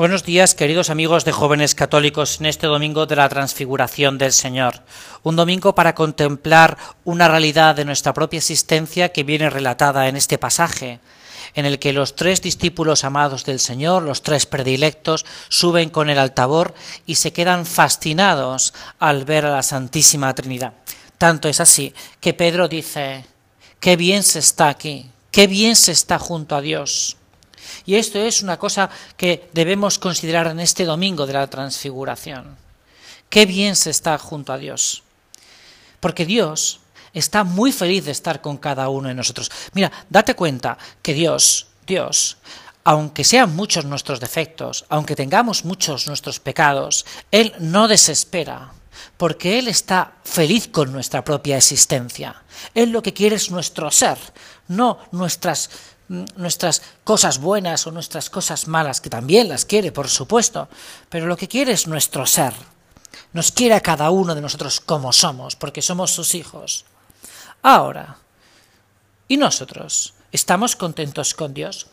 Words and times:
Buenos 0.00 0.24
días, 0.24 0.54
queridos 0.54 0.88
amigos 0.88 1.26
de 1.26 1.32
jóvenes 1.32 1.74
católicos, 1.74 2.40
en 2.40 2.46
este 2.46 2.66
domingo 2.66 3.04
de 3.04 3.16
la 3.16 3.28
transfiguración 3.28 4.16
del 4.16 4.32
Señor. 4.32 4.76
Un 5.24 5.36
domingo 5.36 5.74
para 5.74 5.94
contemplar 5.94 6.78
una 7.04 7.28
realidad 7.28 7.74
de 7.74 7.84
nuestra 7.84 8.14
propia 8.14 8.38
existencia 8.38 9.10
que 9.10 9.24
viene 9.24 9.50
relatada 9.50 10.08
en 10.08 10.16
este 10.16 10.38
pasaje, 10.38 11.00
en 11.54 11.66
el 11.66 11.78
que 11.78 11.92
los 11.92 12.16
tres 12.16 12.40
discípulos 12.40 13.04
amados 13.04 13.44
del 13.44 13.60
Señor, 13.60 14.02
los 14.02 14.22
tres 14.22 14.46
predilectos, 14.46 15.26
suben 15.50 15.90
con 15.90 16.08
el 16.08 16.18
altabor 16.18 16.74
y 17.04 17.16
se 17.16 17.34
quedan 17.34 17.66
fascinados 17.66 18.72
al 19.00 19.26
ver 19.26 19.44
a 19.44 19.50
la 19.50 19.62
Santísima 19.62 20.34
Trinidad. 20.34 20.72
Tanto 21.18 21.46
es 21.46 21.60
así 21.60 21.92
que 22.20 22.32
Pedro 22.32 22.68
dice, 22.68 23.26
qué 23.80 23.96
bien 23.96 24.22
se 24.22 24.38
está 24.38 24.70
aquí, 24.70 25.10
qué 25.30 25.46
bien 25.46 25.76
se 25.76 25.92
está 25.92 26.18
junto 26.18 26.56
a 26.56 26.62
Dios. 26.62 27.18
Y 27.86 27.96
esto 27.96 28.18
es 28.18 28.42
una 28.42 28.58
cosa 28.58 28.90
que 29.16 29.48
debemos 29.52 29.98
considerar 29.98 30.46
en 30.48 30.60
este 30.60 30.84
domingo 30.84 31.26
de 31.26 31.32
la 31.32 31.46
transfiguración. 31.48 32.56
Qué 33.28 33.46
bien 33.46 33.76
se 33.76 33.90
está 33.90 34.18
junto 34.18 34.52
a 34.52 34.58
Dios. 34.58 35.02
Porque 36.00 36.26
Dios 36.26 36.80
está 37.12 37.44
muy 37.44 37.72
feliz 37.72 38.04
de 38.04 38.12
estar 38.12 38.40
con 38.40 38.56
cada 38.56 38.88
uno 38.88 39.08
de 39.08 39.14
nosotros. 39.14 39.50
Mira, 39.72 39.90
date 40.08 40.34
cuenta 40.34 40.78
que 41.02 41.14
Dios, 41.14 41.68
Dios, 41.86 42.38
aunque 42.84 43.24
sean 43.24 43.54
muchos 43.54 43.84
nuestros 43.84 44.20
defectos, 44.20 44.84
aunque 44.88 45.16
tengamos 45.16 45.64
muchos 45.64 46.06
nuestros 46.06 46.40
pecados, 46.40 47.04
Él 47.30 47.54
no 47.58 47.88
desespera, 47.88 48.72
porque 49.16 49.58
Él 49.58 49.68
está 49.68 50.14
feliz 50.24 50.68
con 50.68 50.92
nuestra 50.92 51.22
propia 51.22 51.56
existencia. 51.56 52.42
Él 52.74 52.90
lo 52.90 53.02
que 53.02 53.12
quiere 53.12 53.36
es 53.36 53.50
nuestro 53.50 53.90
ser, 53.90 54.18
no 54.68 54.98
nuestras 55.12 55.70
nuestras 56.10 56.82
cosas 57.04 57.38
buenas 57.38 57.86
o 57.86 57.92
nuestras 57.92 58.30
cosas 58.30 58.66
malas, 58.66 59.00
que 59.00 59.08
también 59.08 59.48
las 59.48 59.64
quiere, 59.64 59.92
por 59.92 60.08
supuesto, 60.08 60.68
pero 61.08 61.26
lo 61.26 61.36
que 61.36 61.46
quiere 61.46 61.72
es 61.72 61.86
nuestro 61.86 62.26
ser. 62.26 62.52
Nos 63.32 63.52
quiere 63.52 63.76
a 63.76 63.80
cada 63.80 64.10
uno 64.10 64.34
de 64.34 64.40
nosotros 64.40 64.80
como 64.80 65.12
somos, 65.12 65.54
porque 65.54 65.82
somos 65.82 66.10
sus 66.10 66.34
hijos. 66.34 66.84
Ahora, 67.62 68.16
¿y 69.28 69.36
nosotros? 69.36 70.14
¿Estamos 70.32 70.74
contentos 70.74 71.32
con 71.34 71.54
Dios? 71.54 71.86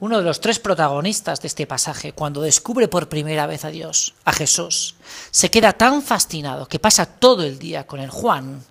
Uno 0.00 0.18
de 0.18 0.24
los 0.24 0.40
tres 0.40 0.58
protagonistas 0.58 1.40
de 1.40 1.48
este 1.48 1.66
pasaje, 1.66 2.12
cuando 2.12 2.40
descubre 2.40 2.88
por 2.88 3.08
primera 3.08 3.46
vez 3.46 3.64
a 3.64 3.70
Dios, 3.70 4.14
a 4.24 4.32
Jesús, 4.32 4.96
se 5.30 5.50
queda 5.50 5.72
tan 5.72 6.02
fascinado 6.02 6.66
que 6.66 6.78
pasa 6.80 7.06
todo 7.06 7.44
el 7.44 7.58
día 7.58 7.86
con 7.86 8.00
el 8.00 8.10
Juan, 8.10 8.64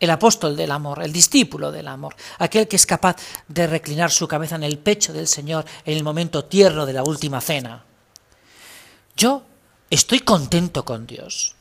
el 0.00 0.10
apóstol 0.10 0.56
del 0.56 0.72
amor, 0.72 1.02
el 1.02 1.12
discípulo 1.12 1.70
del 1.70 1.86
amor, 1.86 2.16
aquel 2.38 2.66
que 2.66 2.76
es 2.76 2.86
capaz 2.86 3.16
de 3.46 3.66
reclinar 3.66 4.10
su 4.10 4.26
cabeza 4.26 4.56
en 4.56 4.64
el 4.64 4.78
pecho 4.78 5.12
del 5.12 5.28
Señor 5.28 5.66
en 5.84 5.96
el 5.96 6.02
momento 6.02 6.46
tierno 6.46 6.86
de 6.86 6.94
la 6.94 7.04
última 7.04 7.40
cena. 7.42 7.84
Yo 9.14 9.42
estoy 9.90 10.20
contento 10.20 10.84
con 10.84 11.06
Dios. 11.06 11.54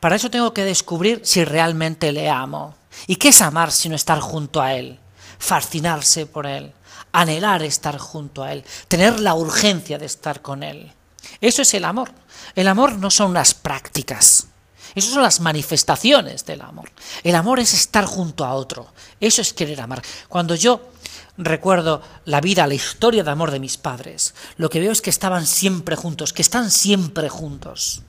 Para 0.00 0.16
eso 0.16 0.30
tengo 0.30 0.54
que 0.54 0.64
descubrir 0.64 1.20
si 1.24 1.44
realmente 1.44 2.10
le 2.12 2.30
amo. 2.30 2.74
¿Y 3.06 3.16
qué 3.16 3.28
es 3.28 3.42
amar 3.42 3.70
sino 3.70 3.96
estar 3.96 4.20
junto 4.20 4.62
a 4.62 4.74
Él? 4.74 4.98
Fascinarse 5.38 6.24
por 6.24 6.46
Él, 6.46 6.72
anhelar 7.12 7.62
estar 7.62 7.98
junto 7.98 8.42
a 8.42 8.52
Él, 8.52 8.64
tener 8.88 9.20
la 9.20 9.34
urgencia 9.34 9.98
de 9.98 10.06
estar 10.06 10.40
con 10.40 10.62
Él. 10.62 10.92
Eso 11.40 11.62
es 11.62 11.74
el 11.74 11.84
amor. 11.84 12.12
El 12.54 12.68
amor 12.68 12.94
no 12.94 13.10
son 13.10 13.30
unas 13.32 13.54
prácticas. 13.54 14.46
Esas 14.94 15.12
son 15.12 15.22
las 15.22 15.40
manifestaciones 15.40 16.44
del 16.44 16.60
amor. 16.60 16.90
El 17.22 17.34
amor 17.34 17.60
es 17.60 17.72
estar 17.74 18.04
junto 18.04 18.44
a 18.44 18.54
otro. 18.54 18.92
Eso 19.20 19.40
es 19.40 19.52
querer 19.52 19.80
amar. 19.80 20.02
Cuando 20.28 20.54
yo 20.54 20.92
recuerdo 21.38 22.02
la 22.24 22.40
vida, 22.40 22.66
la 22.66 22.74
historia 22.74 23.24
de 23.24 23.30
amor 23.30 23.50
de 23.50 23.60
mis 23.60 23.76
padres, 23.76 24.34
lo 24.56 24.68
que 24.68 24.80
veo 24.80 24.92
es 24.92 25.00
que 25.00 25.10
estaban 25.10 25.46
siempre 25.46 25.96
juntos, 25.96 26.32
que 26.32 26.42
están 26.42 26.70
siempre 26.70 27.28
juntos. 27.28 28.02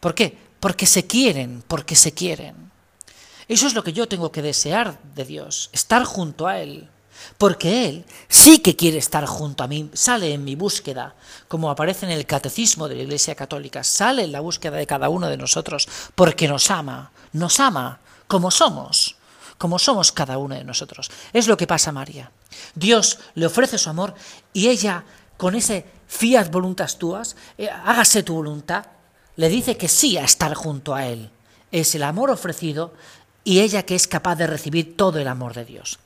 ¿Por 0.00 0.14
qué? 0.14 0.36
Porque 0.60 0.86
se 0.86 1.06
quieren, 1.06 1.62
porque 1.66 1.96
se 1.96 2.12
quieren. 2.12 2.70
Eso 3.48 3.66
es 3.66 3.74
lo 3.74 3.82
que 3.82 3.92
yo 3.92 4.08
tengo 4.08 4.30
que 4.30 4.42
desear 4.42 4.98
de 5.14 5.24
Dios, 5.24 5.70
estar 5.72 6.04
junto 6.04 6.46
a 6.46 6.58
Él 6.58 6.88
porque 7.38 7.88
Él 7.88 8.04
sí 8.28 8.58
que 8.58 8.76
quiere 8.76 8.98
estar 8.98 9.24
junto 9.26 9.64
a 9.64 9.66
mí, 9.66 9.90
sale 9.92 10.32
en 10.32 10.44
mi 10.44 10.54
búsqueda, 10.54 11.14
como 11.48 11.70
aparece 11.70 12.06
en 12.06 12.12
el 12.12 12.26
catecismo 12.26 12.88
de 12.88 12.96
la 12.96 13.02
Iglesia 13.02 13.34
Católica, 13.34 13.84
sale 13.84 14.24
en 14.24 14.32
la 14.32 14.40
búsqueda 14.40 14.76
de 14.76 14.86
cada 14.86 15.08
uno 15.08 15.28
de 15.28 15.36
nosotros, 15.36 15.88
porque 16.14 16.48
nos 16.48 16.70
ama, 16.70 17.12
nos 17.32 17.60
ama 17.60 18.00
como 18.26 18.50
somos, 18.50 19.16
como 19.58 19.78
somos 19.78 20.12
cada 20.12 20.38
uno 20.38 20.54
de 20.54 20.64
nosotros. 20.64 21.10
Es 21.32 21.46
lo 21.46 21.56
que 21.56 21.66
pasa 21.66 21.90
a 21.90 21.92
María. 21.92 22.30
Dios 22.74 23.18
le 23.34 23.46
ofrece 23.46 23.78
su 23.78 23.90
amor 23.90 24.14
y 24.52 24.68
ella, 24.68 25.04
con 25.36 25.54
ese 25.54 25.86
fiat 26.06 26.50
voluntas 26.50 26.98
tuas, 26.98 27.36
eh, 27.58 27.68
hágase 27.68 28.22
tu 28.22 28.34
voluntad, 28.34 28.86
le 29.36 29.48
dice 29.48 29.76
que 29.76 29.88
sí 29.88 30.18
a 30.18 30.24
estar 30.24 30.54
junto 30.54 30.94
a 30.94 31.06
Él. 31.06 31.30
Es 31.72 31.94
el 31.94 32.02
amor 32.02 32.30
ofrecido 32.30 32.92
y 33.44 33.60
ella 33.60 33.84
que 33.84 33.94
es 33.94 34.06
capaz 34.06 34.36
de 34.36 34.46
recibir 34.46 34.96
todo 34.96 35.18
el 35.18 35.28
amor 35.28 35.54
de 35.54 35.64
Dios. 35.64 35.98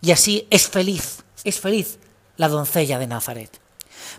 Y 0.00 0.12
así 0.12 0.46
es 0.50 0.68
feliz, 0.68 1.24
es 1.44 1.60
feliz 1.60 1.98
la 2.36 2.48
doncella 2.48 2.98
de 2.98 3.06
Nazaret. 3.06 3.60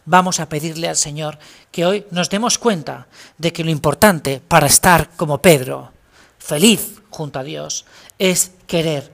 Vamos 0.06 0.40
a 0.40 0.50
pedirle 0.50 0.88
al 0.88 0.96
Señor 0.96 1.38
que 1.72 1.86
hoy 1.86 2.06
nos 2.12 2.30
demos 2.30 2.58
cuenta 2.58 3.08
de 3.38 3.54
que 3.54 3.64
lo 3.64 3.70
importante 3.70 4.42
para 4.46 4.68
estar 4.68 5.10
como 5.12 5.42
Pedro, 5.42 5.92
feliz 6.40 7.02
junto 7.10 7.40
a 7.40 7.44
Dios, 7.44 7.86
es 8.18 8.52
querer, 8.68 9.12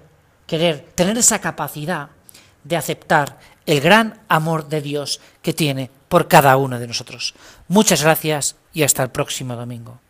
querer, 0.48 0.92
tener 0.96 1.18
esa 1.18 1.40
capacidad 1.40 2.10
de 2.64 2.78
aceptar 2.78 3.40
el 3.66 3.82
gran 3.82 4.22
amor 4.28 4.68
de 4.68 4.82
Dios 4.82 5.20
que 5.42 5.54
tiene 5.54 5.90
por 6.08 6.28
cada 6.28 6.58
uno 6.58 6.80
de 6.80 6.88
nosotros. 6.88 7.34
Muchas 7.68 8.04
gracias 8.04 8.56
y 8.74 8.84
hasta 8.84 9.04
el 9.04 9.10
próximo 9.10 9.56
domingo. 9.56 10.03